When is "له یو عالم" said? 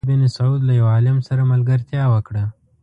0.67-1.17